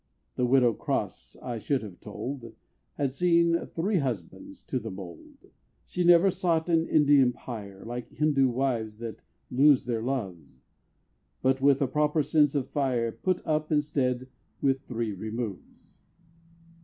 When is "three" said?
3.67-3.97, 14.87-15.13